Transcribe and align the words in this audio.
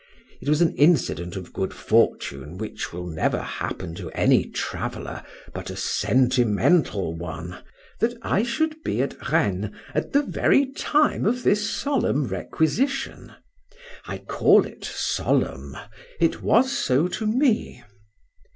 It 0.41 0.49
was 0.49 0.63
an 0.63 0.75
incident 0.77 1.35
of 1.35 1.53
good 1.53 1.75
fortune 1.75 2.57
which 2.57 2.91
will 2.91 3.05
never 3.05 3.39
happen 3.39 3.93
to 4.01 4.09
any 4.13 4.45
traveller 4.45 5.23
but 5.53 5.69
a 5.69 5.75
Sentimental 5.75 7.15
one, 7.15 7.59
that 7.99 8.17
I 8.23 8.41
should 8.41 8.81
be 8.81 9.03
at 9.03 9.29
Rennes 9.31 9.69
at 9.93 10.13
the 10.13 10.23
very 10.23 10.65
time 10.71 11.23
of 11.27 11.43
this 11.43 11.69
solemn 11.69 12.25
requisition: 12.25 13.33
I 14.07 14.17
call 14.17 14.65
it 14.65 14.85
solemn;—it 14.85 16.41
was 16.41 16.71
so 16.75 17.07
to 17.07 17.27
me. 17.27 17.83